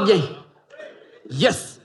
[0.00, 0.20] bien?
[1.30, 1.80] Yes!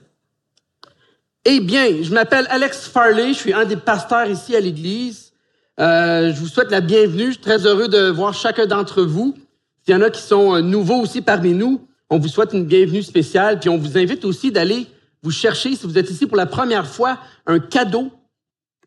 [1.44, 5.32] Eh bien, je m'appelle Alex Farley, je suis un des pasteurs ici à l'Église.
[5.80, 7.26] Euh, je vous souhaite la bienvenue.
[7.26, 9.34] Je suis très heureux de voir chacun d'entre vous.
[9.82, 12.66] S'il y en a qui sont euh, nouveaux aussi parmi nous, on vous souhaite une
[12.66, 13.58] bienvenue spéciale.
[13.58, 14.86] Puis on vous invite aussi d'aller
[15.22, 18.10] vous chercher, si vous êtes ici pour la première fois, un cadeau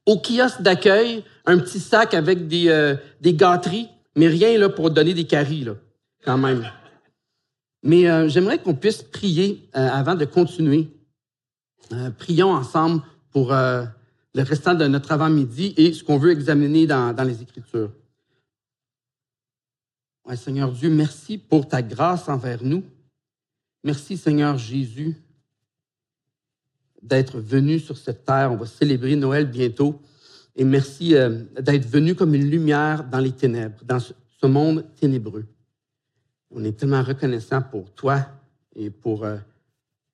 [0.06, 4.92] au kiosque d'accueil, un petit sac avec des, euh, des gâteries, mais rien là pour
[4.92, 5.74] donner des caries, là,
[6.24, 6.64] quand même.
[7.84, 10.90] Mais euh, j'aimerais qu'on puisse prier euh, avant de continuer.
[12.18, 13.02] prions ensemble
[13.32, 17.92] pour le restant de notre avant-midi et ce qu'on veut examiner dans, les Écritures.
[20.36, 22.84] Seigneur Dieu, merci pour ta grâce envers nous.
[23.84, 25.16] Merci, Seigneur Jésus,
[27.02, 28.52] d'être venu sur cette terre.
[28.52, 30.00] On va célébrer Noël bientôt.
[30.56, 34.14] Et merci euh, d'être venu comme une lumière dans les ténèbres, dans ce,
[34.46, 35.46] monde ténébreux.
[36.54, 38.26] On est tellement reconnaissant pour toi
[38.76, 39.38] et pour euh,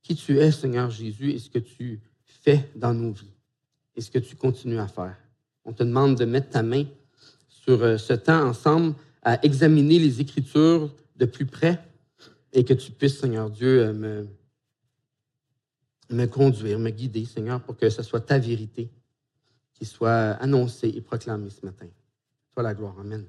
[0.01, 3.33] qui tu es, Seigneur Jésus, et ce que tu fais dans nos vies,
[3.95, 5.17] et ce que tu continues à faire.
[5.65, 6.85] On te demande de mettre ta main
[7.47, 11.79] sur euh, ce temps ensemble à examiner les Écritures de plus près
[12.53, 14.27] et que tu puisses, Seigneur Dieu, me,
[16.09, 18.89] me conduire, me guider, Seigneur, pour que ce soit ta vérité
[19.73, 21.87] qui soit annoncée et proclamée ce matin.
[22.53, 22.97] Toi la gloire.
[22.99, 23.25] Amen.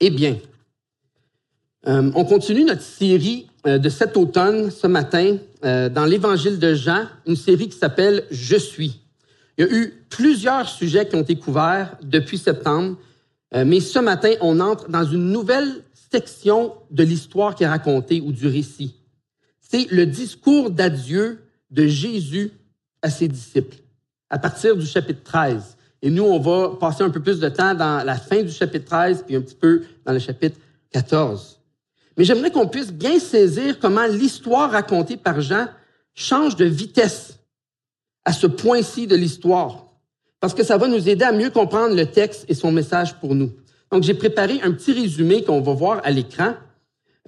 [0.00, 0.38] Eh bien,
[1.86, 6.74] euh, on continue notre série euh, de cet automne, ce matin, euh, dans l'Évangile de
[6.74, 9.00] Jean, une série qui s'appelle Je suis.
[9.58, 12.96] Il y a eu plusieurs sujets qui ont été couverts depuis septembre,
[13.54, 18.32] mais ce matin, on entre dans une nouvelle section de l'histoire qui est racontée ou
[18.32, 18.94] du récit
[19.72, 21.38] c'est le discours d'adieu
[21.70, 22.52] de Jésus
[23.00, 23.78] à ses disciples,
[24.28, 25.78] à partir du chapitre 13.
[26.02, 28.84] Et nous, on va passer un peu plus de temps dans la fin du chapitre
[28.84, 30.58] 13, puis un petit peu dans le chapitre
[30.90, 31.61] 14.
[32.16, 35.66] Mais j'aimerais qu'on puisse bien saisir comment l'histoire racontée par Jean
[36.14, 37.38] change de vitesse
[38.24, 39.86] à ce point-ci de l'histoire,
[40.40, 43.34] parce que ça va nous aider à mieux comprendre le texte et son message pour
[43.34, 43.52] nous.
[43.90, 46.54] Donc, j'ai préparé un petit résumé qu'on va voir à l'écran,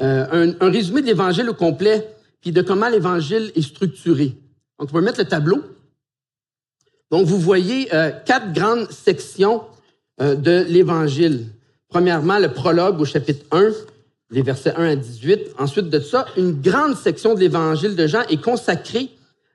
[0.00, 4.34] euh, un, résumé de l'Évangile au complet puis de comment l'Évangile est structuré.
[4.78, 5.62] Donc, on va mettre le tableau.
[7.11, 9.62] Donc, vous voyez euh, quatre grandes sections
[10.21, 11.47] euh, de l'Évangile.
[11.89, 13.71] Premièrement, le prologue au chapitre 1,
[14.31, 15.55] les versets 1 à 18.
[15.59, 19.11] Ensuite de ça, une grande section de l'Évangile de Jean est consacrée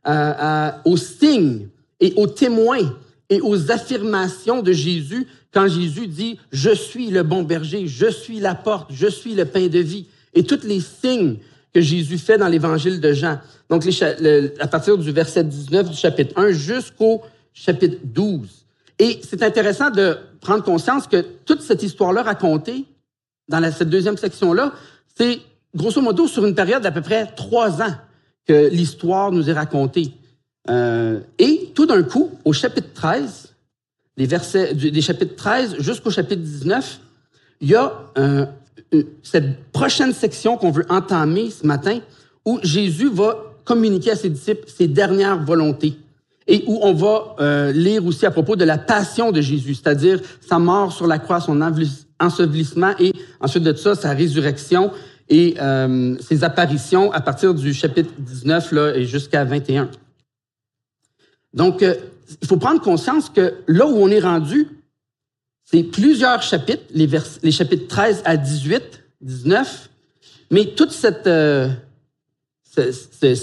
[0.07, 1.67] euh, aux signes
[1.99, 2.95] et aux témoins
[3.29, 8.39] et aux affirmations de Jésus quand Jésus dit «Je suis le bon berger, je suis
[8.39, 10.07] la porte, je suis le pain de vie».
[10.33, 11.37] Et tous les signes
[11.73, 13.39] que Jésus fait dans l'évangile de Jean.
[13.69, 13.83] Donc,
[14.59, 17.21] à partir du verset 19 du chapitre 1 jusqu'au
[17.53, 18.47] chapitre 12.
[18.97, 22.85] Et c'est intéressant de prendre conscience que toute cette histoire-là racontée
[23.49, 24.71] dans cette deuxième section-là,
[25.17, 25.39] c'est
[25.75, 27.93] grosso modo sur une période d'à peu près trois ans
[28.47, 30.13] que l'histoire nous est racontée.
[30.69, 33.53] Euh, et tout d'un coup, au chapitre 13,
[34.15, 36.99] des versets, des chapitres 13 jusqu'au chapitre 19,
[37.61, 37.91] il y a
[39.21, 41.99] cette prochaine section qu'on veut entamer ce matin,
[42.45, 45.97] où Jésus va communiquer à ses disciples ses dernières volontés
[46.49, 50.19] et où on va euh, lire aussi à propos de la passion de Jésus, c'est-à-dire
[50.41, 51.61] sa mort sur la croix, son
[52.19, 54.91] ensevelissement et ensuite de ça, sa résurrection
[55.29, 59.89] et euh, ses apparitions à partir du chapitre 19 là, et jusqu'à 21.
[61.53, 64.67] Donc, il faut prendre conscience que là où on est rendu,
[65.65, 67.07] c'est plusieurs chapitres, les,
[67.43, 69.89] les, chapitres 13 à 18, 19,
[70.51, 71.69] mais tout cette, euh,
[72.75, 73.35] ce, ce,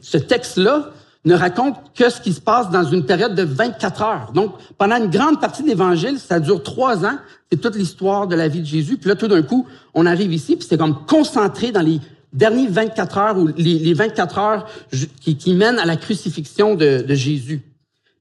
[0.00, 0.92] ce texte-là
[1.24, 4.32] ne raconte que ce qui se passe dans une période de 24 heures.
[4.34, 7.16] Donc, pendant une grande partie de l'Évangile, ça dure trois ans,
[7.50, 8.98] c'est toute l'histoire de la vie de Jésus.
[8.98, 12.00] Puis là, tout d'un coup, on arrive ici, puis c'est comme concentré dans les
[12.34, 14.66] derniers 24 heures ou les, les 24 heures
[15.20, 17.62] qui, mènent à la crucifixion de, Jésus.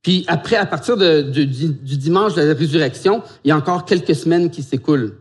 [0.01, 1.45] Puis après, à partir de, du,
[1.97, 5.17] dimanche de la résurrection, il y a encore quelques semaines qui s'écoulent.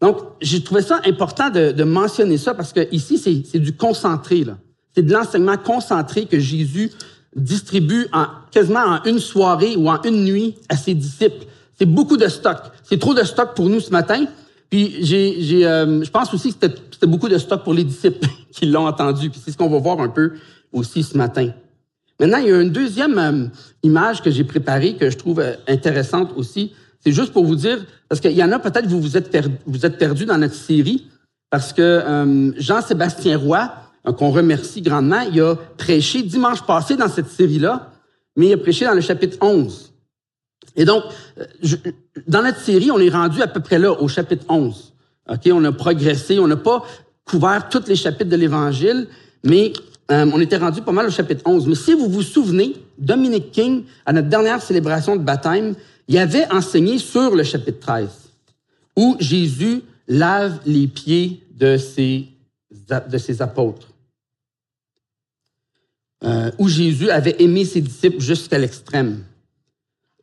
[0.00, 4.44] Donc, j'ai trouvé ça important de, mentionner ça parce que ici, c'est du concentré.
[4.94, 6.90] C'est de l'enseignement concentré que Jésus
[7.34, 11.46] distribue en, quasiment en une soirée ou en une nuit à ses disciples.
[11.76, 12.58] C'est beaucoup de stock.
[12.84, 14.26] C'est trop de stock pour nous ce matin.
[14.70, 18.66] Puis j'ai, euh, je pense aussi que c'était beaucoup de stock pour les disciples qui
[18.66, 19.30] l'ont entendu.
[19.30, 20.34] Puis c'est ce qu'on va voir un peu
[20.72, 21.50] aussi ce matin.
[22.20, 23.46] Maintenant, il y a une deuxième euh,
[23.82, 26.72] image que j'ai préparée que je trouve euh, intéressante aussi.
[27.00, 29.56] C'est juste pour vous dire, parce qu'il y en a peut-être vous vous êtes perdu,
[29.66, 31.08] vous êtes perdu dans notre série,
[31.50, 33.68] parce que euh, Jean-Sébastien Roy,
[34.12, 37.92] qu'on remercie grandement, il a prêché dimanche passé dans cette série-là,
[38.36, 39.92] mais il a prêché dans le chapitre 11.
[40.76, 41.04] Et donc,
[42.26, 44.92] dans notre série, on est rendu à peu près là, au chapitre 11.
[45.30, 46.84] OK, on a progressé, on n'a pas
[47.24, 49.08] couvert tous les chapitres de l'Évangile,
[49.42, 49.72] mais
[50.10, 51.66] euh, on était rendu pas mal au chapitre 11.
[51.66, 55.74] Mais si vous vous souvenez, Dominic King, à notre dernière célébration de baptême,
[56.08, 58.08] il avait enseigné sur le chapitre 13,
[58.96, 62.28] où Jésus lave les pieds de ses,
[63.08, 63.88] de ses apôtres.
[66.24, 69.24] Euh, où Jésus avait aimé ses disciples jusqu'à l'extrême.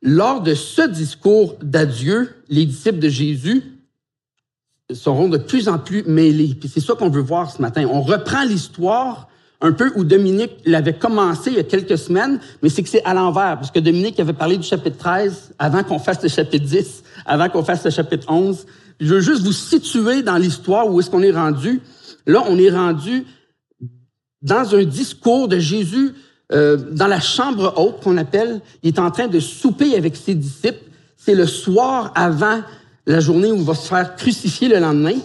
[0.02, 3.62] Lors de ce discours d'adieu, les disciples de Jésus
[4.92, 6.56] seront de plus en plus mêlés.
[6.60, 7.88] Puis c'est ça qu'on veut voir ce matin.
[7.92, 9.28] On reprend l'histoire
[9.62, 13.04] un peu où Dominique l'avait commencé il y a quelques semaines, mais c'est que c'est
[13.04, 16.66] à l'envers, parce que Dominique avait parlé du chapitre 13 avant qu'on fasse le chapitre
[16.66, 18.66] 10, avant qu'on fasse le chapitre 11.
[19.00, 21.80] Je veux juste vous situer dans l'histoire où est-ce qu'on est rendu.
[22.26, 23.26] Là, on est rendu
[24.42, 26.14] dans un discours de Jésus
[26.52, 28.62] euh, dans la chambre haute qu'on appelle.
[28.84, 30.84] Il est en train de souper avec ses disciples.
[31.16, 32.62] C'est le soir avant
[33.06, 35.18] la journée où il va se faire crucifier le lendemain,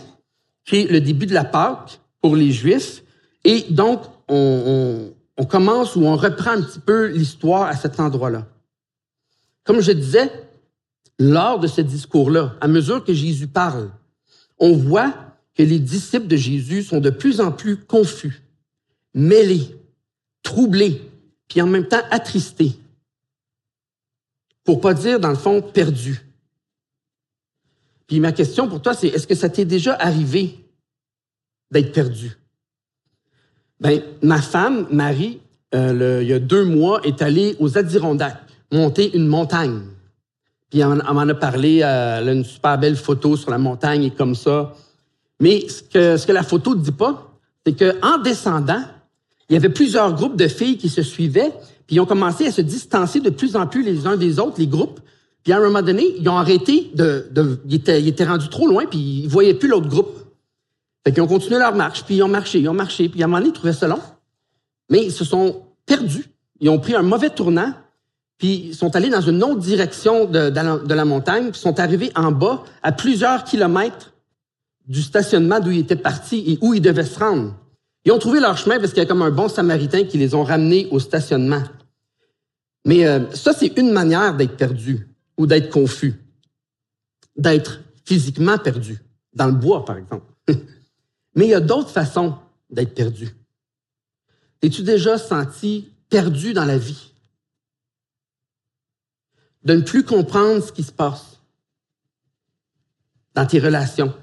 [0.65, 3.03] qui est le début de la Pâque pour les Juifs.
[3.45, 8.47] Et donc, on, on, commence ou on reprend un petit peu l'histoire à cet endroit-là.
[9.65, 10.31] Comme je disais,
[11.19, 13.91] lors de ce discours-là, à mesure que Jésus parle,
[14.59, 15.15] on voit
[15.57, 18.43] que les disciples de Jésus sont de plus en plus confus,
[19.17, 19.75] mêlés,
[20.43, 21.03] troublés,
[21.49, 22.79] puis en même temps attristés.
[24.63, 26.23] Pour pas dire, dans le fond, perdus.
[28.07, 30.59] Puis ma question pour toi, c'est est-ce que ça t'est déjà arrivé
[31.71, 32.37] d'être perdu?
[33.81, 35.41] Ben, ma femme, Marie,
[35.75, 38.41] euh, il y a deux mois, est allée aux Adirondacks,
[38.71, 39.81] monter une montagne.
[40.71, 44.05] Puis elle, m'en a parlé, euh, elle a une super belle photo sur la montagne
[44.05, 44.75] et comme ça.
[45.41, 48.83] Mais ce que, ce que la photo ne dit pas, c'est qu'en descendant,
[49.49, 51.53] il y avait plusieurs groupes de filles qui se suivaient,
[51.87, 54.57] puis ils ont commencé à se distancer de plus en plus les uns des autres,
[54.59, 55.01] les groupes.
[55.45, 57.29] Puis à un moment donné, ils ont arrêté de...
[57.31, 60.19] de ils, étaient, rendus trop loin, puis ils voyaient plus l'autre groupe.
[61.05, 63.27] Fait qu'ils ont continué leur marche, puis ils ont marché, ils ont marché, puis à
[63.27, 64.01] un moment donné, ils trouvaient ça long.
[64.91, 66.27] Mais ils se sont perdus.
[66.59, 67.73] Ils ont pris un mauvais tournant,
[68.39, 72.11] puis ils sont allés dans une autre direction de, de, la, montagne, puis sont arrivés
[72.17, 74.15] en bas, à plusieurs kilomètres
[74.89, 77.55] du stationnement d'où ils étaient partis et où ils devaient se rendre.
[78.07, 80.37] Ils ont trouvé leur chemin parce qu'il y a comme un bon samaritain qui les
[80.37, 81.65] ont ramenés au stationnement.
[82.85, 86.15] Mais euh, ça, c'est une manière d'être perdu ou d'être confus,
[87.37, 89.01] d'être physiquement perdu,
[89.35, 90.33] dans le bois, par exemple.
[91.35, 92.39] Mais il y a d'autres façons
[92.71, 93.35] d'être perdu.
[94.63, 97.13] Es-tu déjà senti perdu dans la vie?
[99.65, 101.41] De ne plus comprendre ce qui se passe
[103.35, 104.15] dans tes relations,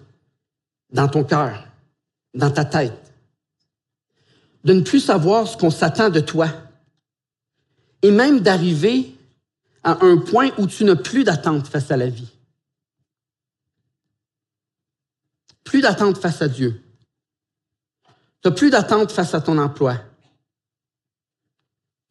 [0.89, 1.67] dans ton cœur,
[2.33, 3.02] dans ta tête.
[4.63, 6.49] De ne plus savoir ce qu'on s'attend de toi.
[8.01, 9.15] Et même d'arriver
[9.83, 12.31] à un point où tu n'as plus d'attente face à la vie.
[15.63, 16.81] Plus d'attente face à Dieu.
[18.43, 19.97] Tu plus d'attente face à ton emploi.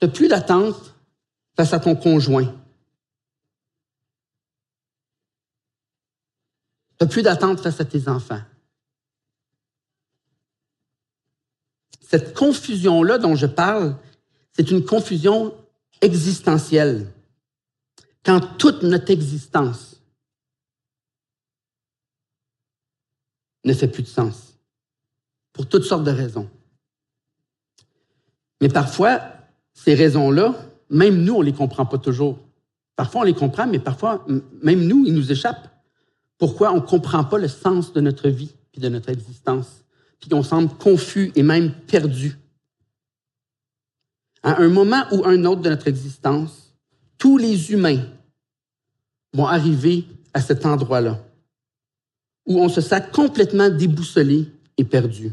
[0.00, 0.94] Tu plus d'attente
[1.56, 2.52] face à ton conjoint.
[6.98, 8.40] Tu plus d'attente face à tes enfants.
[12.12, 13.96] Cette confusion-là dont je parle,
[14.52, 15.54] c'est une confusion
[16.02, 17.10] existentielle.
[18.22, 19.96] Quand toute notre existence
[23.64, 24.58] ne fait plus de sens
[25.54, 26.50] pour toutes sortes de raisons.
[28.60, 29.22] Mais parfois,
[29.72, 30.54] ces raisons-là,
[30.90, 32.38] même nous, on ne les comprend pas toujours.
[32.94, 34.26] Parfois, on les comprend, mais parfois,
[34.62, 35.70] même nous, ils nous échappent.
[36.36, 39.81] Pourquoi on ne comprend pas le sens de notre vie et de notre existence,
[40.22, 42.38] puis qu'on semble confus et même perdu.
[44.44, 46.74] À un moment ou un autre de notre existence,
[47.18, 48.04] tous les humains
[49.34, 51.18] vont arriver à cet endroit-là,
[52.46, 54.46] où on se sent complètement déboussolé
[54.78, 55.32] et perdu.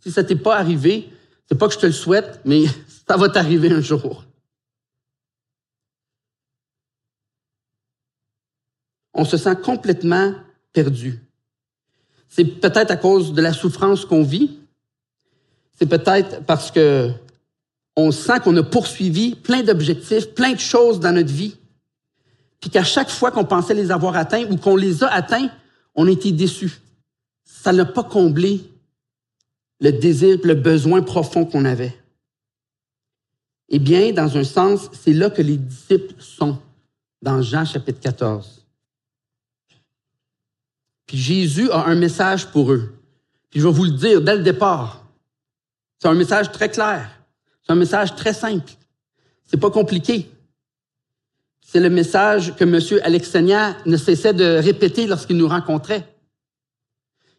[0.00, 1.08] Si ça t'est pas arrivé,
[1.48, 2.64] c'est pas que je te le souhaite, mais
[3.08, 4.24] ça va t'arriver un jour.
[9.12, 10.34] On se sent complètement
[10.72, 11.20] perdu.
[12.36, 14.58] C'est peut-être à cause de la souffrance qu'on vit.
[15.78, 17.12] C'est peut-être parce que
[17.94, 21.54] on sent qu'on a poursuivi plein d'objectifs, plein de choses dans notre vie,
[22.58, 25.48] puis qu'à chaque fois qu'on pensait les avoir atteints ou qu'on les a atteints,
[25.94, 26.80] on était déçus.
[27.44, 28.68] Ça n'a pas comblé
[29.78, 31.96] le désir, le besoin profond qu'on avait.
[33.68, 36.58] Eh bien, dans un sens, c'est là que les disciples sont,
[37.22, 38.63] dans Jean chapitre 14.
[41.06, 42.94] Puis Jésus a un message pour eux.
[43.50, 45.04] Puis je vais vous le dire dès le départ.
[45.98, 47.10] C'est un message très clair.
[47.62, 48.72] C'est un message très simple.
[49.44, 50.30] C'est pas compliqué.
[51.60, 53.00] C'est le message que M.
[53.02, 56.14] Alexania ne cessait de répéter lorsqu'il nous rencontrait.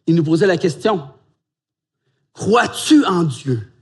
[0.06, 1.08] Il nous posait la question
[2.32, 3.72] Crois-tu en Dieu?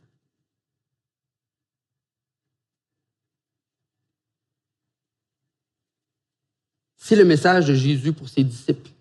[6.96, 8.93] C'est le message de Jésus pour ses disciples.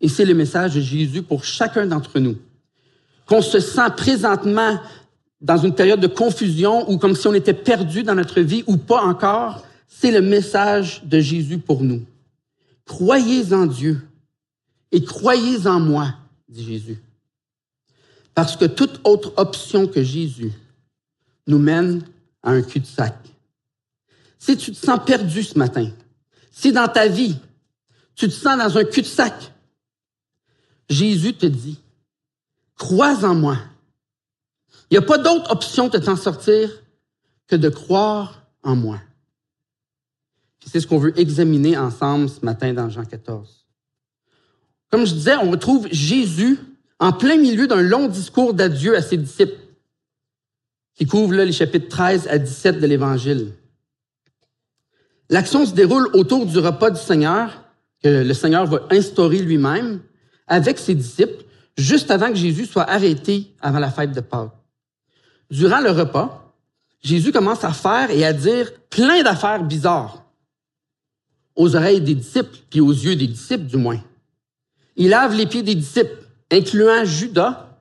[0.00, 2.36] Et c'est le message de Jésus pour chacun d'entre nous.
[3.26, 4.78] Qu'on se sent présentement
[5.40, 8.76] dans une période de confusion ou comme si on était perdu dans notre vie ou
[8.76, 12.04] pas encore, c'est le message de Jésus pour nous.
[12.84, 14.00] Croyez en Dieu
[14.92, 16.14] et croyez en moi,
[16.48, 16.98] dit Jésus.
[18.34, 20.52] Parce que toute autre option que Jésus
[21.46, 22.02] nous mène
[22.42, 23.14] à un cul-de-sac.
[24.38, 25.90] Si tu te sens perdu ce matin,
[26.50, 27.36] si dans ta vie,
[28.14, 29.52] tu te sens dans un cul-de-sac,
[30.88, 31.78] Jésus te dit,
[32.76, 33.58] crois en moi.
[34.90, 36.70] Il n'y a pas d'autre option de t'en sortir
[37.46, 39.00] que de croire en moi.
[40.66, 43.66] C'est ce qu'on veut examiner ensemble ce matin dans Jean 14.
[44.90, 46.58] Comme je disais, on retrouve Jésus
[46.98, 49.58] en plein milieu d'un long discours d'adieu à ses disciples,
[50.94, 53.52] qui couvre les chapitres 13 à 17 de l'Évangile.
[55.30, 57.64] L'action se déroule autour du repas du Seigneur,
[58.02, 60.00] que le Seigneur va instaurer lui-même,
[60.48, 61.44] avec ses disciples,
[61.76, 64.52] juste avant que Jésus soit arrêté avant la fête de Pâques.
[65.50, 66.54] Durant le repas,
[67.02, 70.24] Jésus commence à faire et à dire plein d'affaires bizarres
[71.58, 74.00] aux oreilles des disciples, puis aux yeux des disciples du moins.
[74.96, 77.80] Il lave les pieds des disciples, incluant Judas,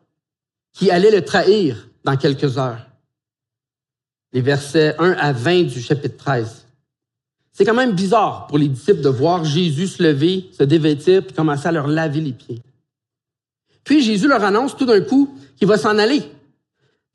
[0.73, 2.85] qui allait le trahir dans quelques heures.
[4.33, 6.66] Les versets 1 à 20 du chapitre 13.
[7.57, 11.35] C'est quand même bizarre pour les disciples de voir Jésus se lever, se dévêtir, puis
[11.35, 12.61] commencer à leur laver les pieds.
[13.83, 16.21] Puis Jésus leur annonce tout d'un coup qu'il va s'en aller.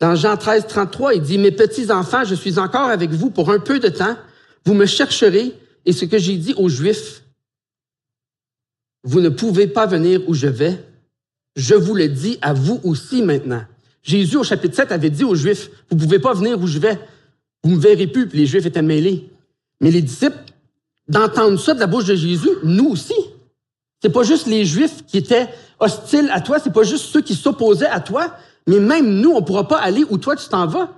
[0.01, 3.53] Dans Jean 13, 33, il dit, Mes petits enfants, je suis encore avec vous pour
[3.53, 4.17] un peu de temps.
[4.65, 5.55] Vous me chercherez,
[5.87, 7.23] et ce que j'ai dit aux Juifs,
[9.05, 10.85] vous ne pouvez pas venir où je vais.
[11.55, 13.63] Je vous le dis à vous aussi maintenant.
[14.03, 16.81] Jésus, au chapitre 7, avait dit aux Juifs, vous ne pouvez pas venir où je
[16.81, 16.99] vais.
[17.63, 18.29] Vous ne me verrez plus.
[18.33, 19.32] Les Juifs étaient mêlés.
[19.83, 20.39] Mais les disciples,
[21.09, 23.15] d'entendre ça de la bouche de Jésus, nous aussi.
[24.01, 25.49] C'est pas juste les Juifs qui étaient
[25.79, 28.35] hostiles à toi, c'est pas juste ceux qui s'opposaient à toi,
[28.67, 30.97] mais même nous, on pourra pas aller où toi tu t'en vas.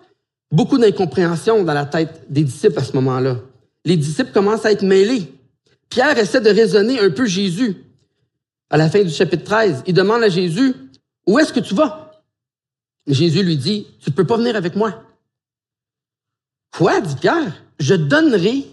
[0.53, 3.39] Beaucoup d'incompréhension dans la tête des disciples à ce moment-là
[3.85, 5.33] les disciples commencent à être mêlés.
[5.89, 7.77] Pierre essaie de raisonner un peu Jésus.
[8.71, 10.75] À la fin du chapitre 13, il demande à Jésus,
[11.27, 12.23] où est-ce que tu vas?
[13.07, 15.03] Jésus lui dit, tu peux pas venir avec moi.
[16.75, 17.63] Quoi, dit Pierre?
[17.79, 18.65] Je donnerai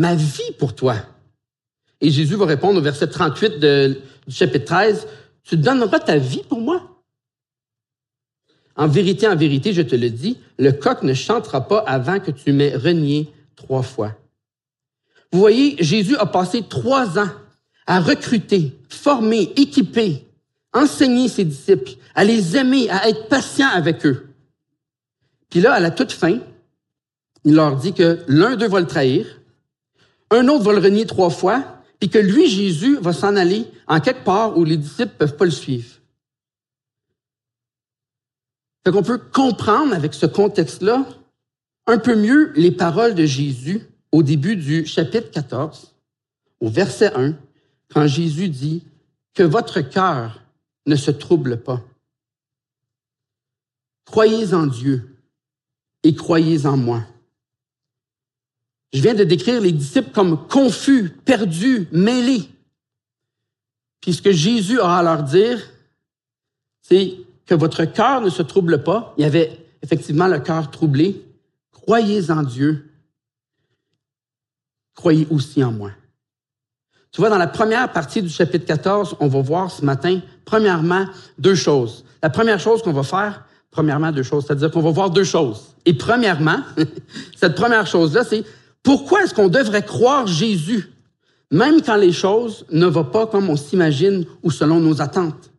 [0.00, 0.96] ma vie pour toi.
[2.00, 5.06] Et Jésus va répondre au verset 38 du chapitre 13,
[5.44, 7.02] tu donneras ta vie pour moi?
[8.76, 12.30] En vérité, en vérité, je te le dis, le coq ne chantera pas avant que
[12.30, 14.16] tu m'aies renié trois fois.
[15.32, 17.28] Vous voyez, Jésus a passé trois ans
[17.86, 20.24] à recruter, former, équiper,
[20.72, 24.28] enseigner ses disciples, à les aimer, à être patient avec eux.
[25.50, 26.38] Puis là, à la toute fin,
[27.44, 29.39] il leur dit que l'un d'eux va le trahir,
[30.30, 34.00] un autre va le renier trois fois, puis que lui, Jésus, va s'en aller en
[34.00, 35.96] quelque part où les disciples peuvent pas le suivre.
[38.84, 41.06] Fait qu'on peut comprendre avec ce contexte-là
[41.86, 43.82] un peu mieux les paroles de Jésus
[44.12, 45.94] au début du chapitre 14,
[46.60, 47.34] au verset 1,
[47.92, 48.84] quand Jésus dit
[49.34, 50.42] que votre cœur
[50.86, 51.82] ne se trouble pas.
[54.04, 55.16] Croyez en Dieu
[56.02, 57.04] et croyez en moi.
[58.92, 62.48] Je viens de décrire les disciples comme confus, perdus, mêlés.
[64.00, 65.60] Puis ce que Jésus a à leur dire,
[66.82, 67.14] c'est
[67.46, 69.14] que votre cœur ne se trouble pas.
[69.16, 71.24] Il y avait effectivement le cœur troublé.
[71.72, 72.90] Croyez en Dieu
[75.00, 75.90] croyez aussi en moi.
[77.10, 81.06] Tu vois, dans la première partie du chapitre 14, on va voir ce matin, premièrement,
[81.38, 82.04] deux choses.
[82.22, 85.74] La première chose qu'on va faire, premièrement, deux choses, c'est-à-dire qu'on va voir deux choses.
[85.86, 86.58] Et premièrement,
[87.36, 88.44] cette première chose-là, c'est
[88.82, 90.92] pourquoi est-ce qu'on devrait croire Jésus,
[91.50, 95.50] même quand les choses ne vont pas comme on s'imagine ou selon nos attentes?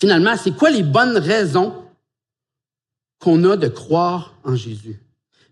[0.00, 1.74] Finalement, c'est quoi les bonnes raisons
[3.20, 5.00] qu'on a de croire en Jésus?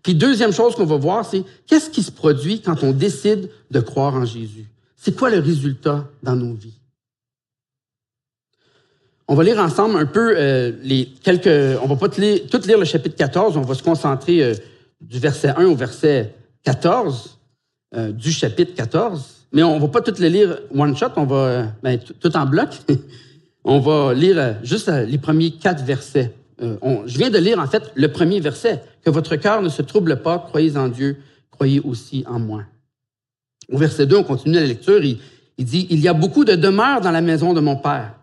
[0.03, 3.79] Puis deuxième chose qu'on va voir, c'est qu'est-ce qui se produit quand on décide de
[3.79, 4.65] croire en Jésus?
[4.95, 6.79] C'est quoi le résultat dans nos vies?
[9.27, 11.79] On va lire ensemble un peu euh, les quelques.
[11.81, 14.53] On va pas tout lire, le chapitre 14, on va se concentrer euh,
[15.01, 16.33] du verset 1 au verset
[16.67, 17.39] 14
[17.95, 19.47] euh, du chapitre 14.
[19.53, 22.69] Mais on va pas tout le lire one shot, on va ben, tout en bloc.
[23.63, 26.33] on va lire juste les premiers quatre versets.
[26.59, 30.21] je viens de lire en fait le premier verset que votre cœur ne se trouble
[30.21, 31.15] pas, croyez en Dieu,
[31.51, 32.63] croyez aussi en moi.
[33.71, 35.19] Au verset 2, on continue la lecture, il
[35.57, 38.13] dit, Il y a beaucoup de demeures dans la maison de mon Père.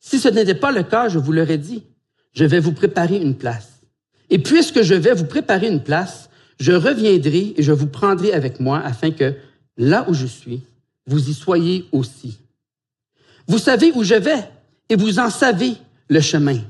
[0.00, 1.84] Si ce n'était pas le cas, je vous l'aurais dit.
[2.32, 3.80] je vais vous préparer une place.
[4.28, 6.30] Et puisque je vais vous préparer une place,
[6.62, 9.34] je reviendrai et je vous prendrai avec moi afin que
[9.76, 10.62] là où je suis,
[11.06, 12.38] vous y soyez aussi.
[13.48, 14.48] Vous savez où je vais
[14.88, 15.72] et vous en savez
[16.08, 16.60] le chemin.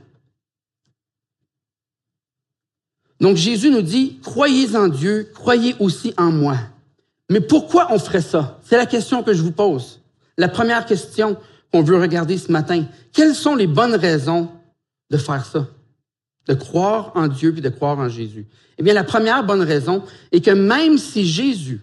[3.20, 6.56] Donc Jésus nous dit, croyez en Dieu, croyez aussi en moi.
[7.28, 8.60] Mais pourquoi on ferait ça?
[8.64, 10.00] C'est la question que je vous pose.
[10.38, 11.36] La première question
[11.70, 12.86] qu'on veut regarder ce matin.
[13.12, 14.48] Quelles sont les bonnes raisons
[15.10, 15.68] de faire ça?
[16.48, 18.46] De croire en Dieu puis de croire en Jésus.
[18.78, 21.80] Eh bien, la première bonne raison est que même si Jésus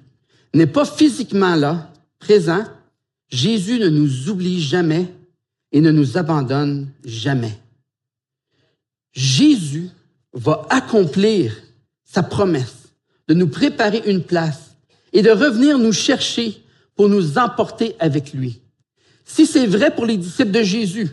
[0.53, 2.63] n'est pas physiquement là, présent,
[3.29, 5.07] Jésus ne nous oublie jamais
[5.71, 7.57] et ne nous abandonne jamais.
[9.13, 9.89] Jésus
[10.33, 11.55] va accomplir
[12.03, 12.93] sa promesse
[13.27, 14.75] de nous préparer une place
[15.13, 16.63] et de revenir nous chercher
[16.95, 18.61] pour nous emporter avec lui.
[19.25, 21.09] Si c'est vrai pour les disciples de Jésus,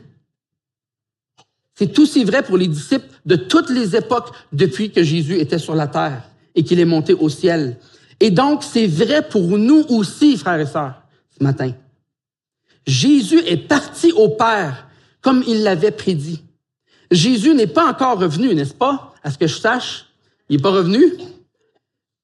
[1.76, 5.74] c'est aussi vrai pour les disciples de toutes les époques depuis que Jésus était sur
[5.74, 6.22] la terre
[6.54, 7.78] et qu'il est monté au ciel.
[8.18, 11.02] Et donc, c'est vrai pour nous aussi, frères et sœurs,
[11.38, 11.72] ce matin.
[12.86, 14.88] Jésus est parti au Père
[15.20, 16.42] comme il l'avait prédit.
[17.10, 19.14] Jésus n'est pas encore revenu, n'est-ce pas?
[19.22, 20.06] À ce que je sache,
[20.48, 21.02] il n'est pas revenu?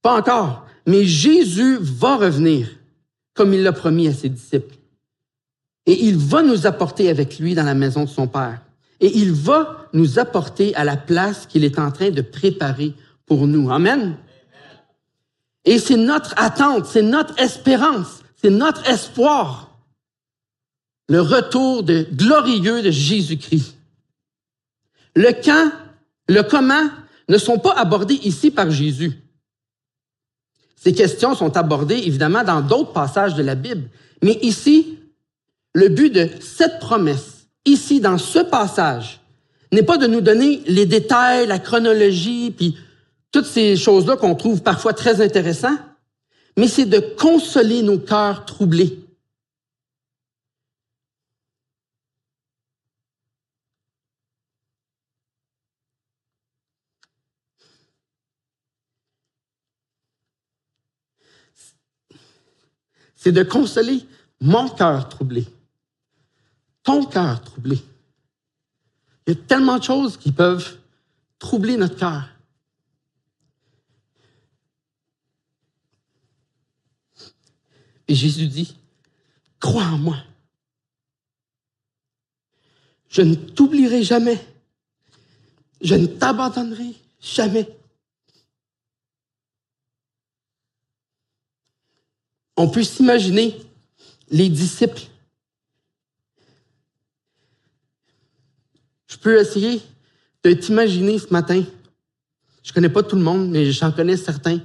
[0.00, 0.66] Pas encore.
[0.86, 2.68] Mais Jésus va revenir
[3.34, 4.76] comme il l'a promis à ses disciples.
[5.84, 8.60] Et il va nous apporter avec lui dans la maison de son Père.
[9.02, 12.94] Et il va nous apporter à la place qu'il est en train de préparer
[13.26, 13.70] pour nous.
[13.70, 14.16] Amen.
[15.64, 19.76] Et c'est notre attente, c'est notre espérance, c'est notre espoir.
[21.08, 23.76] Le retour de, glorieux de Jésus-Christ.
[25.14, 25.72] Le quand,
[26.28, 26.88] le comment
[27.28, 29.12] ne sont pas abordés ici par Jésus.
[30.76, 33.88] Ces questions sont abordées évidemment dans d'autres passages de la Bible.
[34.22, 34.98] Mais ici,
[35.74, 39.20] le but de cette promesse, ici dans ce passage,
[39.72, 42.76] n'est pas de nous donner les détails, la chronologie, puis
[43.30, 45.80] toutes ces choses-là qu'on trouve parfois très intéressantes,
[46.58, 48.98] mais c'est de consoler nos cœurs troublés.
[63.16, 64.04] C'est de consoler
[64.40, 65.46] mon cœur troublé,
[66.82, 67.78] ton cœur troublé.
[69.26, 70.78] Il y a tellement de choses qui peuvent
[71.38, 72.28] troubler notre cœur.
[78.08, 78.76] Et Jésus dit,
[79.60, 80.18] crois en moi.
[83.08, 84.44] Je ne t'oublierai jamais.
[85.80, 87.68] Je ne t'abandonnerai jamais.
[92.56, 93.56] On peut s'imaginer
[94.28, 95.02] les disciples.
[99.22, 99.80] Peux essayer
[100.44, 101.64] de t'imaginer ce matin.
[102.62, 104.60] Je connais pas tout le monde, mais j'en connais certains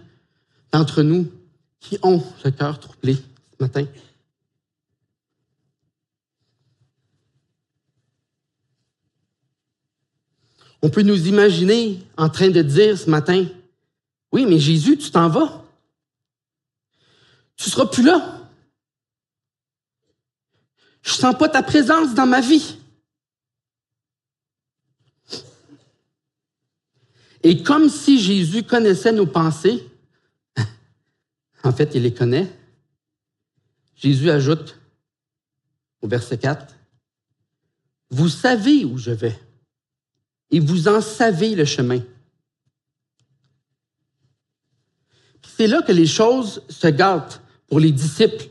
[0.72, 1.32] d'entre nous
[1.80, 3.86] qui ont le cœur troublé ce matin.
[10.82, 13.46] On peut nous imaginer en train de dire ce matin,
[14.32, 15.64] oui, mais Jésus, tu t'en vas.
[17.56, 18.50] Tu seras plus là.
[21.02, 22.78] Je sens pas ta présence dans ma vie.
[27.48, 29.82] Et comme si Jésus connaissait nos pensées,
[31.64, 32.46] en fait, il les connaît,
[33.96, 34.78] Jésus ajoute
[36.02, 36.76] au verset 4,
[38.10, 39.40] Vous savez où je vais
[40.52, 42.02] et vous en savez le chemin.
[45.56, 48.50] C'est là que les choses se gâtent pour les disciples,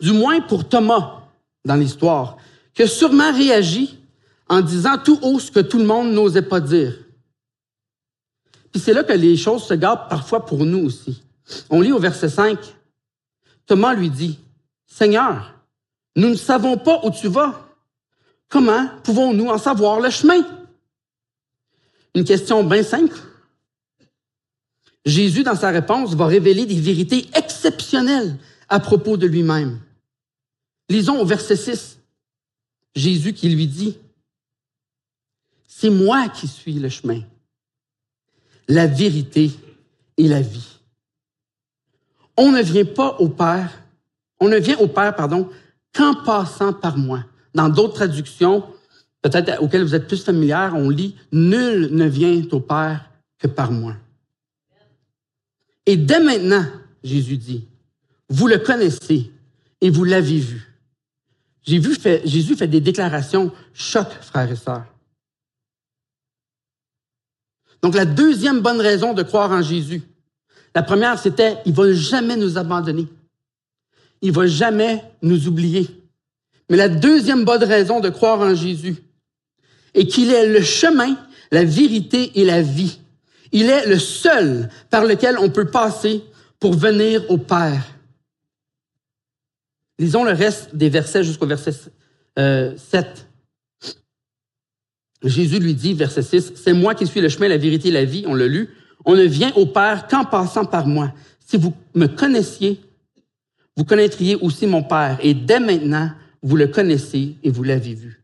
[0.00, 1.28] du moins pour Thomas
[1.64, 2.38] dans l'histoire,
[2.74, 4.00] qui a sûrement réagi
[4.48, 6.98] en disant tout haut ce que tout le monde n'osait pas dire.
[8.72, 11.22] Puis c'est là que les choses se gâtent parfois pour nous aussi.
[11.70, 12.58] On lit au verset 5,
[13.66, 14.38] Thomas lui dit,
[14.86, 15.54] Seigneur,
[16.16, 17.68] nous ne savons pas où tu vas.
[18.48, 20.44] Comment pouvons-nous en savoir le chemin?
[22.14, 23.16] Une question bien simple.
[25.04, 28.36] Jésus, dans sa réponse, va révéler des vérités exceptionnelles
[28.68, 29.80] à propos de lui-même.
[30.88, 31.98] Lisons au verset 6.
[32.94, 33.96] Jésus qui lui dit,
[35.66, 37.22] C'est moi qui suis le chemin,
[38.68, 39.50] la vérité
[40.16, 40.78] et la vie.
[42.36, 43.82] On ne vient pas au Père,
[44.40, 45.48] on ne vient au Père, pardon,
[45.94, 47.24] qu'en passant par moi.
[47.54, 48.64] Dans d'autres traductions,
[49.20, 53.70] peut-être auxquelles vous êtes plus familières, on lit Nul ne vient au Père que par
[53.70, 53.94] moi.
[55.84, 56.64] Et dès maintenant,
[57.02, 57.66] Jésus dit,
[58.28, 59.30] vous le connaissez
[59.80, 60.72] et vous l'avez vu.
[61.64, 64.91] J'ai vu Jésus fait des déclarations choc, frères et sœurs.
[67.82, 70.02] Donc la deuxième bonne raison de croire en Jésus,
[70.74, 73.06] la première, c'était, il va jamais nous abandonner.
[74.22, 75.88] Il va jamais nous oublier.
[76.70, 78.96] Mais la deuxième bonne raison de croire en Jésus
[79.94, 81.16] est qu'il est le chemin,
[81.50, 83.00] la vérité et la vie.
[83.50, 86.24] Il est le seul par lequel on peut passer
[86.58, 87.82] pour venir au Père.
[89.98, 91.72] Lisons le reste des versets jusqu'au verset
[92.36, 93.26] 7.
[95.24, 98.04] Jésus lui dit, verset 6, C'est moi qui suis le chemin, la vérité et la
[98.04, 98.68] vie, on l'a lu.
[99.04, 101.12] On ne vient au Père qu'en passant par moi.
[101.46, 102.80] Si vous me connaissiez,
[103.76, 105.18] vous connaîtriez aussi mon Père.
[105.22, 106.10] Et dès maintenant,
[106.42, 108.22] vous le connaissez et vous l'avez vu.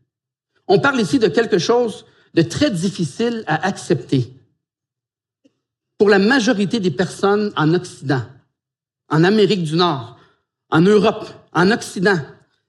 [0.67, 4.33] On parle ici de quelque chose de très difficile à accepter
[5.97, 8.21] pour la majorité des personnes en Occident,
[9.09, 10.17] en Amérique du Nord,
[10.69, 12.19] en Europe, en Occident,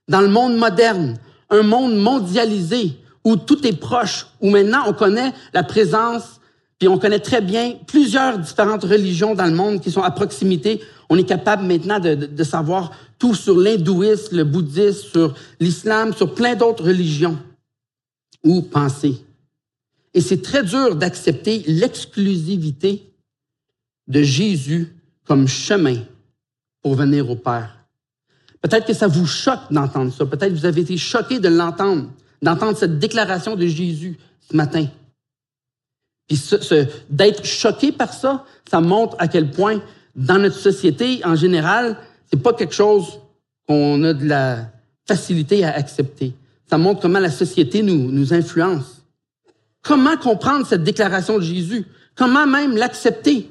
[0.09, 1.19] dans le monde moderne,
[1.51, 6.40] un monde mondialisé où tout est proche, où maintenant on connaît la présence
[6.80, 10.80] puis on connaît très bien plusieurs différentes religions dans le monde qui sont à proximité.
[11.11, 16.54] On est capable maintenant de, savoir tout sur l'hindouisme, le bouddhisme, sur l'islam, sur plein
[16.54, 17.38] d'autres religions
[18.42, 19.22] ou pensées.
[20.14, 23.12] Et c'est très dur d'accepter l'exclusivité
[24.09, 25.98] de Jésus comme chemin
[26.80, 27.76] pour venir au Père.
[28.62, 30.24] Peut-être que ça vous choque d'entendre ça.
[30.24, 32.09] Peut-être que vous avez été choqué de l'entendre,
[32.42, 34.87] d'entendre cette déclaration de Jésus ce matin.
[36.29, 36.40] Puis
[37.09, 39.83] d'être choqué par ça, ça montre à quel point,
[40.14, 41.96] dans notre société en général,
[42.31, 43.20] c'est pas quelque chose
[43.66, 44.70] qu'on a de la
[45.07, 46.33] facilité à accepter.
[46.68, 49.03] Ça montre comment la société nous, nous influence.
[49.83, 51.85] Comment comprendre cette déclaration de Jésus?
[52.14, 53.48] Comment même l'accepter?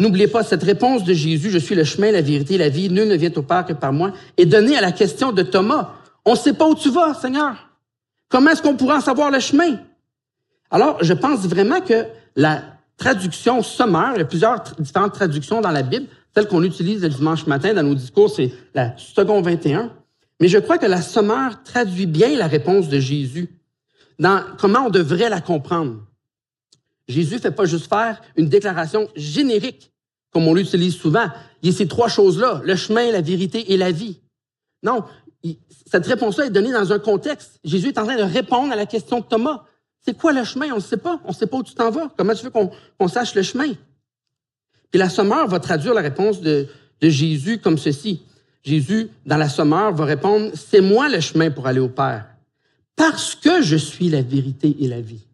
[0.00, 3.08] N'oubliez pas, cette réponse de Jésus, je suis le chemin, la vérité, la vie, nul
[3.08, 5.94] ne vient au Père que par moi, est donnée à la question de Thomas.
[6.28, 7.56] On ne sait pas où tu vas, Seigneur.
[8.28, 9.78] Comment est-ce qu'on pourra en savoir le chemin?
[10.70, 12.04] Alors, je pense vraiment que
[12.36, 12.64] la
[12.98, 17.08] traduction sommaire, il y a plusieurs différentes traductions dans la Bible, celle qu'on utilise le
[17.08, 19.90] dimanche matin dans nos discours, c'est la seconde 21.
[20.38, 23.48] Mais je crois que la sommaire traduit bien la réponse de Jésus
[24.18, 25.96] dans comment on devrait la comprendre.
[27.08, 29.92] Jésus fait pas juste faire une déclaration générique,
[30.30, 31.28] comme on l'utilise souvent.
[31.62, 34.20] Il y a ces trois choses-là, le chemin, la vérité et la vie.
[34.82, 35.04] Non,
[35.86, 37.60] cette réponse-là est donnée dans un contexte.
[37.64, 39.64] Jésus est en train de répondre à la question de Thomas.
[40.04, 40.66] C'est quoi le chemin?
[40.72, 41.20] On ne sait pas.
[41.24, 42.10] On ne sait pas où tu t'en vas.
[42.16, 43.72] Comment tu veux qu'on sache le chemin?
[44.90, 46.66] Puis la sommeur va traduire la réponse de,
[47.00, 48.22] Jésus comme ceci.
[48.64, 52.26] Jésus, dans la sommeur, va répondre, c'est moi le chemin pour aller au Père,
[52.96, 55.24] parce que je suis la vérité et la vie.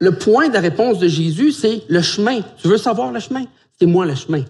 [0.00, 2.40] Le point de la réponse de Jésus, c'est le chemin.
[2.58, 3.44] Tu veux savoir le chemin?
[3.78, 4.44] C'est moi le chemin.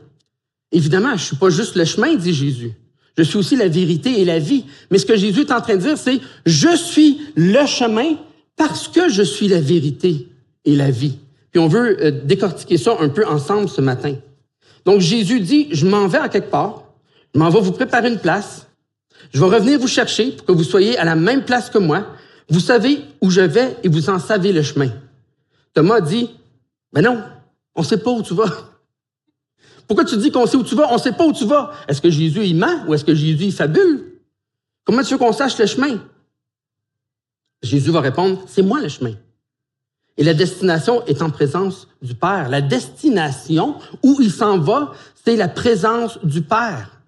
[0.73, 2.73] Évidemment, je suis pas juste le chemin, dit Jésus.
[3.17, 4.65] Je suis aussi la vérité et la vie.
[4.91, 8.17] Mais ce que Jésus est en train de dire, c'est je suis le chemin,
[8.57, 10.29] parce que je suis la vérité
[10.65, 11.19] et la vie.
[11.51, 14.15] Puis on veut euh, décortiquer ça un peu ensemble ce matin.
[14.85, 16.85] Donc Jésus dit, je m'en vais à quelque part,
[17.35, 18.67] je m'en vais vous préparer une place,
[19.33, 22.07] je vais revenir vous chercher pour que vous soyez à la même place que moi.
[22.49, 24.91] Vous savez où je vais et vous en savez le chemin.
[25.75, 26.31] Thomas dit,
[26.93, 27.23] mais non,
[27.75, 28.76] on ne sait pas où tu vas.
[29.87, 30.91] Pourquoi tu dis qu'on sait où tu vas?
[30.91, 31.73] On ne sait pas où tu vas.
[31.89, 34.21] Est-ce que Jésus il ment ou est-ce que Jésus il fabule?
[34.85, 35.99] Comment tu veux qu'on sache le chemin?
[37.63, 39.15] Jésus va répondre, c'est moi le chemin.
[40.17, 42.49] Et la destination est en présence du Père.
[42.49, 44.93] La destination où il s'en va,
[45.25, 47.01] c'est la présence du Père.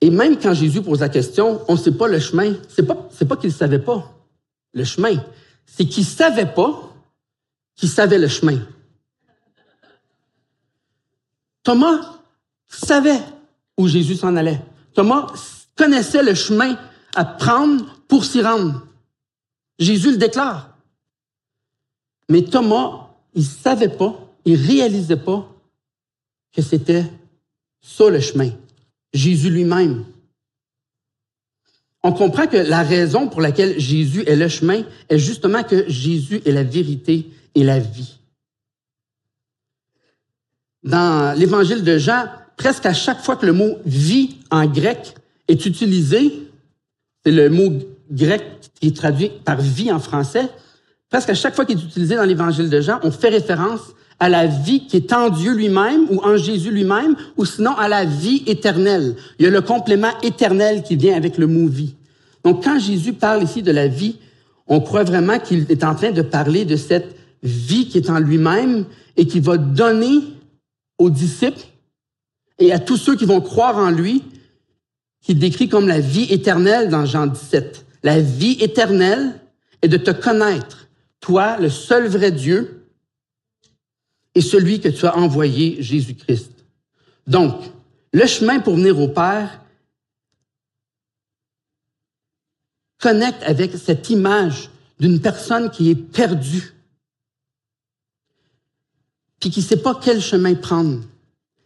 [0.00, 2.54] Et même quand Jésus pose la question, on ne sait pas le chemin.
[2.68, 4.12] C'est pas, c'est pas qu'il ne savait pas
[4.72, 5.16] le chemin.
[5.66, 6.92] C'est qu'il ne savait pas
[7.76, 8.58] qu'il savait le chemin.
[11.68, 12.00] Thomas
[12.66, 13.20] savait
[13.76, 14.58] où Jésus s'en allait.
[14.94, 15.26] Thomas
[15.76, 16.78] connaissait le chemin
[17.14, 18.86] à prendre pour s'y rendre.
[19.78, 20.78] Jésus le déclare.
[22.30, 25.46] Mais Thomas, il savait pas, il réalisait pas
[26.54, 27.04] que c'était
[27.82, 28.48] ça le chemin.
[29.12, 30.06] Jésus lui-même.
[32.02, 36.40] On comprend que la raison pour laquelle Jésus est le chemin est justement que Jésus
[36.46, 38.17] est la vérité et la vie.
[40.84, 42.24] Dans l'évangile de Jean,
[42.56, 45.14] presque à chaque fois que le mot vie en grec
[45.48, 46.32] est utilisé,
[47.24, 47.72] c'est le mot
[48.10, 48.42] grec
[48.80, 50.48] qui est traduit par vie en français.
[51.10, 53.80] Presque à chaque fois qu'il est utilisé dans l'évangile de Jean, on fait référence
[54.20, 57.88] à la vie qui est en Dieu lui-même ou en Jésus lui-même, ou sinon à
[57.88, 59.16] la vie éternelle.
[59.38, 61.94] Il y a le complément éternel qui vient avec le mot vie.
[62.44, 64.16] Donc quand Jésus parle ici de la vie,
[64.66, 68.18] on croit vraiment qu'il est en train de parler de cette vie qui est en
[68.18, 68.84] lui-même
[69.16, 70.22] et qui va donner
[70.98, 71.66] aux disciples
[72.58, 74.24] et à tous ceux qui vont croire en lui
[75.22, 77.86] qui décrit comme la vie éternelle dans Jean 17.
[78.02, 79.40] La vie éternelle
[79.82, 80.88] est de te connaître,
[81.20, 82.86] toi, le seul vrai Dieu,
[84.34, 86.52] et celui que tu as envoyé, Jésus-Christ.
[87.26, 87.60] Donc,
[88.12, 89.60] le chemin pour venir au Père
[92.98, 96.74] connecte avec cette image d'une personne qui est perdue,
[99.40, 101.00] puis qui ne sait pas quel chemin prendre.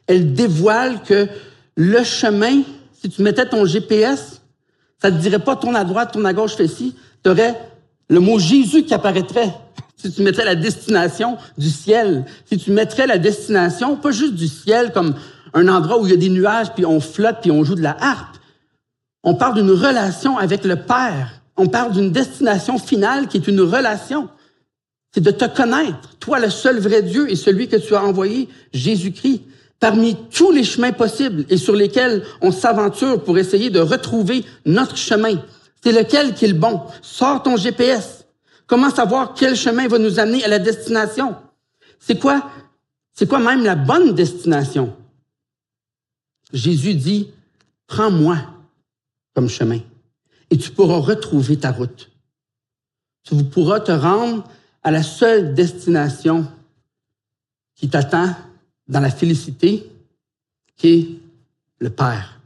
[0.07, 1.29] Elle dévoile que
[1.77, 2.63] le chemin,
[3.01, 4.43] si tu mettais ton GPS,
[5.01, 7.59] ça ne te dirait pas tourne à droite, tourne à gauche, fais ci, tu aurais
[8.09, 9.53] le mot Jésus qui apparaîtrait.
[9.97, 14.49] Si tu mettrais la destination du ciel, si tu mettrais la destination, pas juste du
[14.49, 15.15] ciel comme
[15.55, 17.83] un endroit où il y a des nuages, puis on flotte, puis on joue de
[17.83, 18.37] la harpe.
[19.23, 21.41] On parle d'une relation avec le Père.
[21.57, 24.29] On parle d'une destination finale qui est une relation.
[25.15, 28.49] C'est de te connaître, toi le seul vrai Dieu et celui que tu as envoyé,
[28.73, 29.43] Jésus-Christ,
[29.79, 34.97] parmi tous les chemins possibles et sur lesquels on s'aventure pour essayer de retrouver notre
[34.97, 35.43] chemin.
[35.83, 36.81] C'est lequel qui est le bon?
[37.03, 38.25] Sors ton GPS.
[38.67, 41.37] Comment savoir quel chemin va nous amener à la destination?
[41.99, 42.51] C'est quoi,
[43.13, 44.97] c'est quoi même la bonne destination?
[46.53, 47.31] Jésus dit,
[47.87, 48.39] prends-moi
[49.35, 49.81] comme chemin
[50.51, 52.11] et tu pourras retrouver ta route.
[53.25, 54.45] Tu pourras te rendre
[54.83, 56.47] à la seule destination
[57.75, 58.35] qui t'attend
[58.89, 59.91] dans la félicité,
[60.77, 61.09] qui est
[61.79, 62.41] le Père.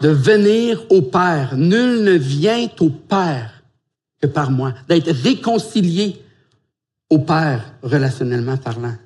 [0.00, 1.56] De venir au Père.
[1.56, 3.62] Nul ne vient au Père
[4.20, 4.74] que par moi.
[4.88, 6.22] D'être réconcilié
[7.10, 8.96] au Père, relationnellement parlant.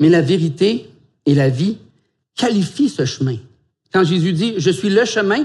[0.00, 0.90] Mais la vérité
[1.26, 1.78] et la vie
[2.34, 3.36] qualifient ce chemin.
[3.92, 5.44] Quand Jésus dit, je suis le chemin,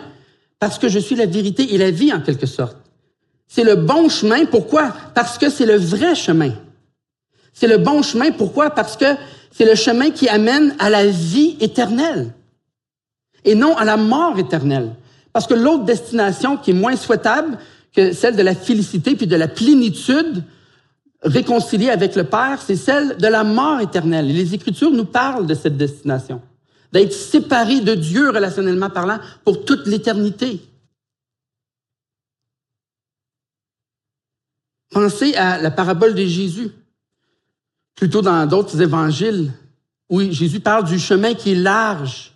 [0.59, 2.77] parce que je suis la vérité et la vie en quelque sorte.
[3.47, 4.45] C'est le bon chemin.
[4.45, 4.93] Pourquoi?
[5.13, 6.51] Parce que c'est le vrai chemin.
[7.53, 8.31] C'est le bon chemin.
[8.31, 8.69] Pourquoi?
[8.71, 9.05] Parce que
[9.51, 12.33] c'est le chemin qui amène à la vie éternelle
[13.45, 14.93] et non à la mort éternelle.
[15.31, 17.57] Parce que l'autre destination qui est moins souhaitable
[17.95, 20.43] que celle de la félicité puis de la plénitude,
[21.23, 24.29] réconciliée avec le Père, c'est celle de la mort éternelle.
[24.29, 26.41] Et les Écritures nous parlent de cette destination,
[26.91, 30.61] d'être séparés de Dieu relationnellement parlant pour toute l'éternité.
[34.89, 36.69] Pensez à la parabole de Jésus,
[37.95, 39.51] plutôt dans d'autres évangiles,
[40.09, 42.33] où Jésus parle du chemin qui est large,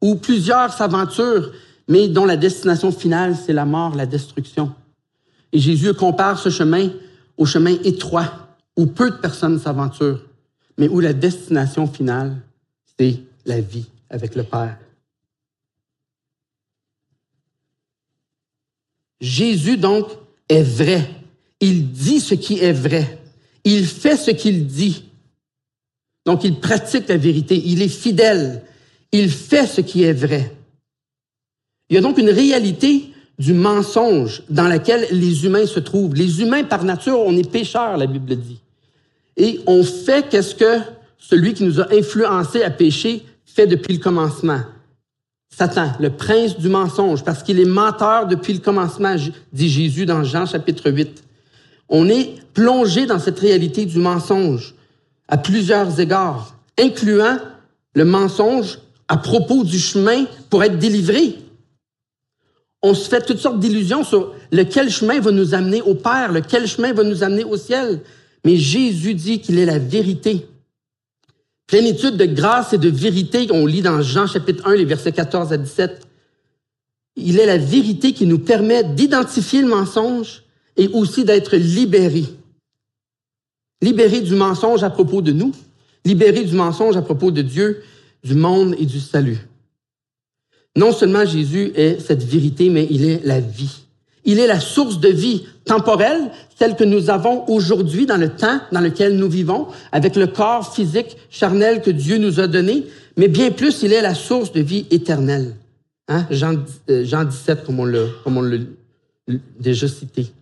[0.00, 1.52] où plusieurs s'aventurent,
[1.88, 4.74] mais dont la destination finale, c'est la mort, la destruction.
[5.52, 6.90] Et Jésus compare ce chemin
[7.36, 10.24] au chemin étroit où peu de personnes s'aventurent,
[10.76, 12.36] mais où la destination finale,
[12.98, 14.78] c'est la vie avec le Père.
[19.20, 20.06] Jésus, donc,
[20.48, 21.10] est vrai.
[21.60, 23.18] Il dit ce qui est vrai.
[23.64, 25.04] Il fait ce qu'il dit.
[26.24, 27.60] Donc, il pratique la vérité.
[27.64, 28.62] Il est fidèle.
[29.10, 30.54] Il fait ce qui est vrai.
[31.90, 36.14] Il y a donc une réalité du mensonge dans laquelle les humains se trouvent.
[36.14, 38.60] Les humains, par nature, on est pécheurs, la Bible dit.
[39.36, 40.80] Et on fait qu'est-ce que
[41.18, 43.24] celui qui nous a influencés à pécher
[43.66, 44.60] depuis le commencement.
[45.50, 49.16] Satan, le prince du mensonge, parce qu'il est menteur depuis le commencement,
[49.52, 51.24] dit Jésus dans Jean chapitre 8.
[51.88, 54.74] On est plongé dans cette réalité du mensonge
[55.26, 57.38] à plusieurs égards, incluant
[57.94, 61.38] le mensonge à propos du chemin pour être délivré
[62.82, 66.66] on se fait toutes sortes d'illusions sur lequel chemin va nous amener au Père, lequel
[66.66, 68.00] chemin va nous amener au ciel.
[68.44, 70.46] Mais Jésus dit qu'il est la vérité.
[71.68, 75.52] Plénitude de grâce et de vérité, on lit dans Jean chapitre 1, les versets 14
[75.52, 76.00] à 17.
[77.16, 80.44] Il est la vérité qui nous permet d'identifier le mensonge
[80.78, 82.24] et aussi d'être libérés.
[83.82, 85.52] Libérés du mensonge à propos de nous,
[86.06, 87.82] libérés du mensonge à propos de Dieu,
[88.24, 89.46] du monde et du salut.
[90.74, 93.82] Non seulement Jésus est cette vérité, mais il est la vie.
[94.24, 98.60] Il est la source de vie temporelle, celle que nous avons aujourd'hui dans le temps
[98.72, 103.28] dans lequel nous vivons, avec le corps physique charnel que Dieu nous a donné, mais
[103.28, 105.54] bien plus, il est la source de vie éternelle.
[106.08, 106.26] Hein?
[106.30, 106.54] Jean,
[106.90, 108.58] euh, Jean 17, comme on l'a
[109.58, 110.32] déjà cité.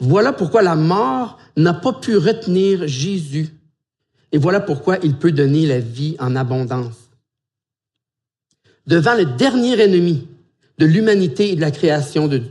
[0.00, 3.48] Voilà pourquoi la mort n'a pas pu retenir Jésus.
[4.30, 7.08] Et voilà pourquoi il peut donner la vie en abondance
[8.88, 10.26] devant le dernier ennemi
[10.78, 12.42] de l'humanité et de la création de,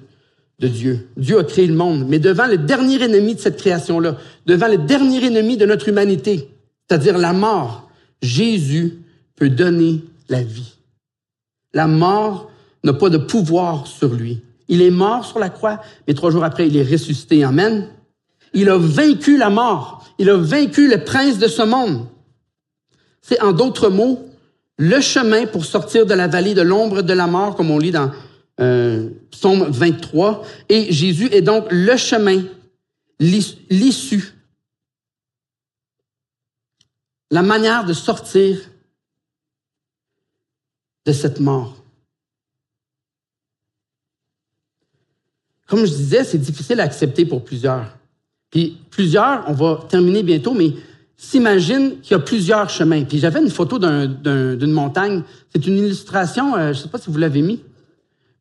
[0.59, 1.09] de Dieu.
[1.17, 4.77] Dieu a créé le monde, mais devant le dernier ennemi de cette création-là, devant le
[4.77, 6.49] dernier ennemi de notre humanité,
[6.87, 7.89] c'est-à-dire la mort,
[8.21, 8.99] Jésus
[9.35, 10.73] peut donner la vie.
[11.73, 12.49] La mort
[12.83, 14.41] n'a pas de pouvoir sur lui.
[14.67, 17.43] Il est mort sur la croix, mais trois jours après, il est ressuscité.
[17.43, 17.87] Amen.
[18.53, 20.05] Il a vaincu la mort.
[20.17, 22.07] Il a vaincu le prince de ce monde.
[23.21, 24.25] C'est en d'autres mots
[24.77, 27.91] le chemin pour sortir de la vallée de l'ombre de la mort, comme on lit
[27.91, 28.11] dans
[28.59, 30.43] euh, psaume 23.
[30.69, 32.43] Et Jésus est donc le chemin,
[33.19, 34.33] l'issue,
[37.29, 38.57] la manière de sortir
[41.05, 41.75] de cette mort.
[45.67, 47.97] Comme je disais, c'est difficile à accepter pour plusieurs.
[48.49, 50.71] Puis plusieurs, on va terminer bientôt, mais
[51.17, 53.03] s'imagine qu'il y a plusieurs chemins.
[53.03, 55.23] Puis j'avais une photo d'une montagne.
[55.53, 57.61] C'est une illustration, euh, je ne sais pas si vous l'avez mis.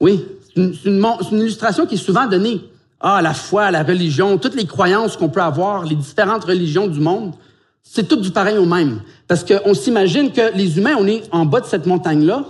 [0.00, 2.60] Oui, c'est une, illustration qui est souvent donnée.
[3.00, 7.00] Ah, la foi, la religion, toutes les croyances qu'on peut avoir, les différentes religions du
[7.00, 7.34] monde,
[7.82, 9.00] c'est tout du pareil au même.
[9.28, 12.44] Parce qu'on s'imagine que les humains, on est en bas de cette montagne-là,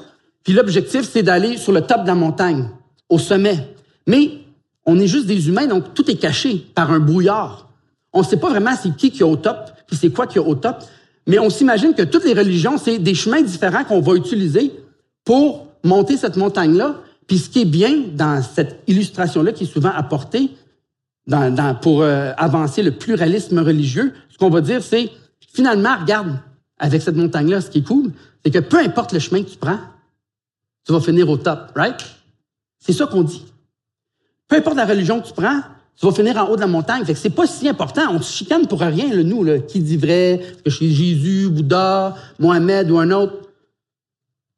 [0.45, 2.69] puis l'objectif, c'est d'aller sur le top de la montagne,
[3.09, 3.69] au sommet.
[4.07, 4.31] Mais
[4.87, 7.69] on est juste des humains, donc tout est caché par un brouillard.
[8.13, 10.39] On ne sait pas vraiment c'est qui qui est au top, puis c'est quoi qui
[10.39, 10.85] est au top.
[11.27, 14.73] Mais on s'imagine que toutes les religions, c'est des chemins différents qu'on va utiliser
[15.25, 16.95] pour monter cette montagne-là.
[17.27, 20.51] Puis ce qui est bien dans cette illustration-là, qui est souvent apportée
[21.83, 25.11] pour euh, avancer le pluralisme religieux, ce qu'on va dire, c'est
[25.55, 26.39] finalement, regarde,
[26.79, 28.13] avec cette montagne-là, ce qui est cool,
[28.45, 29.79] c'est que peu importe le chemin que tu prends,
[30.85, 31.97] tu vas finir au top, right?
[32.79, 33.45] C'est ça qu'on dit.
[34.47, 35.63] Peu importe la religion que tu prends,
[35.99, 37.05] tu vas finir en haut de la montagne.
[37.05, 38.03] Fait que c'est pas si important.
[38.11, 39.59] On se chicane pour rien, nous, là.
[39.59, 40.43] Qui dit vrai?
[40.65, 43.46] Que je suis Jésus, Bouddha, Mohamed ou un autre.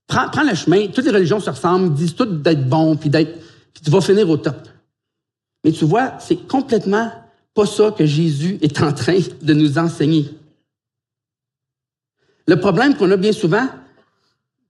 [0.09, 0.89] Prends, prends le chemin.
[0.89, 3.39] Toutes les religions se ressemblent, disent toutes d'être bon, puis d'être,
[3.73, 4.57] puis tu vas finir au top.
[5.65, 7.13] Mais tu vois, c'est complètement
[7.55, 10.31] pas ça que Jésus est en train de nous enseigner.
[12.47, 13.69] Le problème qu'on a bien souvent,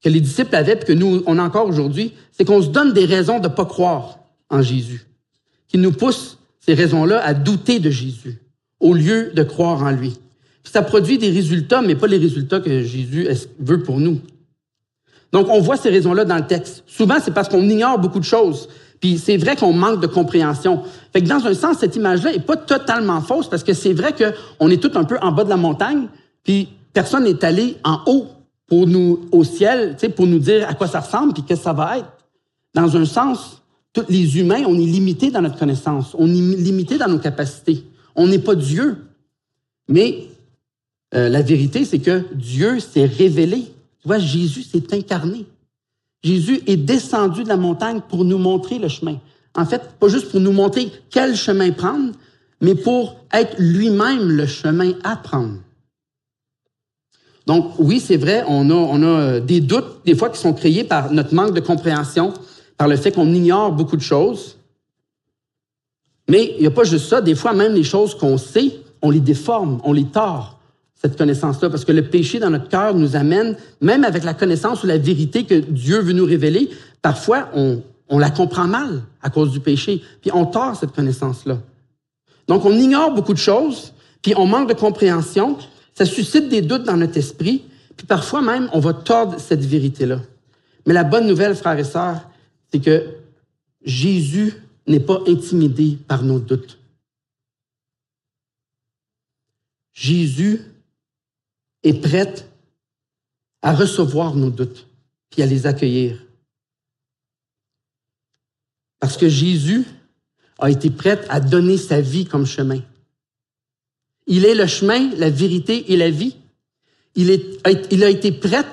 [0.03, 2.93] que les disciples avaient, puis que nous, on a encore aujourd'hui, c'est qu'on se donne
[2.93, 4.19] des raisons de ne pas croire
[4.51, 5.07] en Jésus,
[5.69, 8.39] qui nous poussent ces raisons-là à douter de Jésus,
[8.81, 10.19] au lieu de croire en lui.
[10.65, 13.29] ça produit des résultats, mais pas les résultats que Jésus
[13.61, 14.21] veut pour nous.
[15.33, 16.85] Donc, on voit ces raisons-là dans le texte.
[16.87, 18.69] Souvent, c'est parce qu'on ignore beaucoup de choses.
[19.01, 20.83] Puis c'est vrai qu'on manque de compréhension.
[21.13, 24.13] Fait que dans un sens, cette image-là est pas totalement fausse parce que c'est vrai
[24.13, 26.09] qu'on est tout un peu en bas de la montagne,
[26.43, 28.27] puis personne n'est allé en haut
[28.67, 31.73] pour nous, au ciel, pour nous dire à quoi ça ressemble puis qu'est-ce que ça
[31.73, 32.13] va être.
[32.75, 33.63] Dans un sens,
[33.93, 37.85] tous les humains, on est limité dans notre connaissance, on est limité dans nos capacités.
[38.15, 38.97] On n'est pas Dieu.
[39.89, 40.27] Mais
[41.15, 43.65] euh, la vérité, c'est que Dieu s'est révélé.
[44.17, 45.45] Jésus s'est incarné.
[46.23, 49.19] Jésus est descendu de la montagne pour nous montrer le chemin.
[49.55, 52.13] En fait, pas juste pour nous montrer quel chemin prendre,
[52.63, 55.59] mais pour être lui-même le chemin à prendre.
[57.47, 60.53] Donc, oui, c'est vrai, on a, on a euh, des doutes, des fois, qui sont
[60.53, 62.35] créés par notre manque de compréhension,
[62.77, 64.59] par le fait qu'on ignore beaucoup de choses.
[66.29, 67.21] Mais il n'y a pas juste ça.
[67.21, 70.58] Des fois, même les choses qu'on sait, on les déforme, on les tord,
[71.01, 74.83] cette connaissance-là, parce que le péché dans notre cœur nous amène, même avec la connaissance
[74.83, 79.53] ou la vérité que Dieu veut nous révéler, parfois, on, la comprend mal à cause
[79.53, 81.59] du péché, puis on tord cette connaissance-là.
[82.49, 85.57] Donc, on ignore beaucoup de choses, puis on manque de compréhension,
[85.95, 87.63] ça suscite des doutes dans notre esprit,
[87.97, 90.21] puis parfois même, on va tordre cette vérité-là.
[90.85, 92.29] Mais la bonne nouvelle, frères et sœurs,
[92.73, 93.05] c'est que
[93.85, 94.55] Jésus
[94.89, 96.79] n'est pas intimidé par nos doutes.
[99.93, 100.63] Jésus
[101.83, 102.35] est prêt
[103.63, 104.87] à recevoir nos doutes,
[105.31, 106.25] puis à les accueillir.
[109.01, 109.85] Parce que Jésus
[110.59, 112.81] a été prêt à donner sa vie comme chemin.
[114.27, 116.37] Il est le chemin, la vérité et la vie.
[117.15, 118.67] Il a été prêt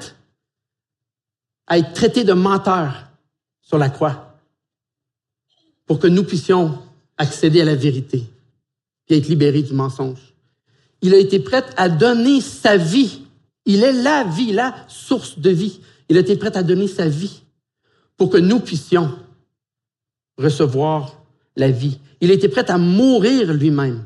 [1.67, 3.09] à être traité de menteur
[3.61, 4.39] sur la croix
[5.85, 6.79] pour que nous puissions
[7.17, 8.23] accéder à la vérité
[9.07, 10.34] et être libérés du mensonge.
[11.05, 13.21] Il a été prêt à donner sa vie.
[13.67, 15.79] Il est la vie, la source de vie.
[16.09, 17.43] Il a été prêt à donner sa vie
[18.17, 19.11] pour que nous puissions
[20.39, 21.21] recevoir
[21.55, 21.99] la vie.
[22.21, 24.03] Il a été prêt à mourir lui-même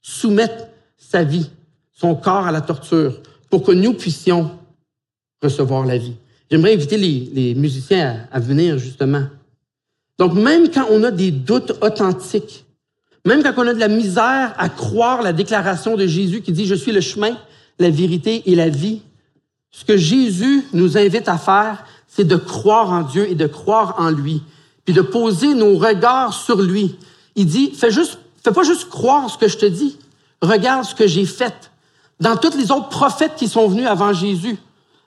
[0.00, 1.50] soumettre sa vie,
[1.90, 3.20] son corps à la torture,
[3.50, 4.52] pour que nous puissions
[5.42, 6.14] recevoir la vie.
[6.48, 9.26] J'aimerais inviter les, musiciens à, venir justement.
[10.16, 12.66] Donc, même quand on a des doutes authentiques,
[13.28, 16.66] même quand on a de la misère à croire la déclaration de Jésus qui dit,
[16.66, 17.36] je suis le chemin,
[17.78, 19.02] la vérité et la vie,
[19.70, 23.94] ce que Jésus nous invite à faire, c'est de croire en Dieu et de croire
[23.98, 24.42] en lui,
[24.84, 26.96] puis de poser nos regards sur lui.
[27.36, 28.18] Il dit, fais juste
[28.48, 29.98] Fais pas juste croire ce que je te dis.
[30.40, 31.70] Regarde ce que j'ai fait.
[32.20, 34.56] Dans tous les autres prophètes qui sont venus avant Jésus,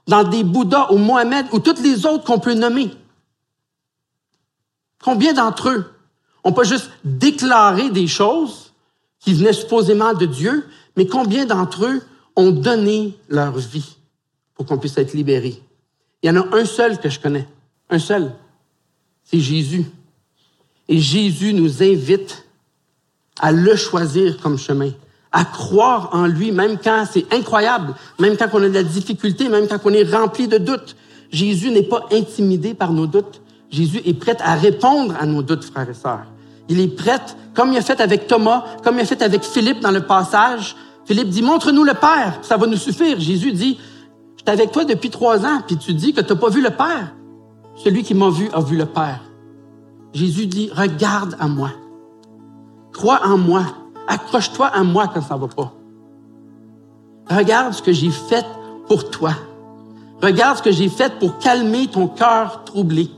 [0.07, 2.91] dans des Bouddhas ou Mohamed ou toutes les autres qu'on peut nommer.
[5.03, 5.86] Combien d'entre eux
[6.44, 8.74] ont pas juste déclaré des choses
[9.20, 10.66] qui venaient supposément de Dieu,
[10.98, 12.02] mais combien d'entre eux
[12.36, 13.98] ont donné leur vie
[14.56, 15.62] pour qu'on puisse être libéré?
[16.24, 17.48] Il y en a un seul que je connais,
[17.89, 18.32] un seul.
[19.24, 19.86] c'est Jésus.
[20.88, 22.46] Et Jésus nous invite
[23.39, 24.92] à le choisir comme chemin,
[25.32, 29.48] à croire en lui, même quand c'est incroyable, même quand on a de la difficulté,
[29.50, 30.96] même quand on est rempli de doutes.
[31.32, 33.41] Jésus n'est pas intimidé par nos doutes.
[33.72, 36.26] Jésus est prêt à répondre à nos doutes, frères et sœurs.
[36.67, 37.19] Il est prêt,
[37.55, 40.76] comme il a fait avec Thomas, comme il a fait avec Philippe dans le passage.
[41.05, 43.19] Philippe dit, montre-nous le Père, ça va nous suffire.
[43.19, 43.80] Jésus dit,
[44.36, 46.61] je suis avec toi depuis trois ans, puis tu dis que tu n'as pas vu
[46.61, 47.13] le Père.
[47.76, 49.22] Celui qui m'a vu a vu le Père.
[50.13, 51.72] Jésus dit, regarde à moi.
[52.91, 53.63] Crois en moi.
[54.07, 55.74] Accroche-toi à moi quand ça va pas.
[57.30, 58.45] Regarde ce que j'ai fait
[58.88, 59.32] pour toi.
[60.22, 63.09] Regarde ce que j'ai fait pour calmer ton cœur troublé.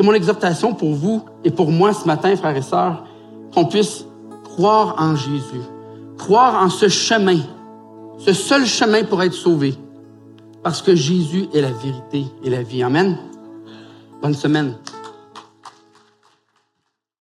[0.00, 3.04] C'est mon exhortation pour vous et pour moi ce matin, frères et sœurs,
[3.52, 4.06] qu'on puisse
[4.44, 5.60] croire en Jésus,
[6.16, 7.40] croire en ce chemin,
[8.16, 9.74] ce seul chemin pour être sauvé,
[10.62, 12.82] parce que Jésus est la vérité et la vie.
[12.82, 13.18] Amen.
[14.22, 14.74] Bonne semaine.